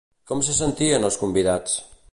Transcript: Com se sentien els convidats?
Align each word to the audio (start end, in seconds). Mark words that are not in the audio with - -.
Com 0.29 0.39
se 0.47 0.55
sentien 0.61 1.07
els 1.11 1.19
convidats? 1.25 1.79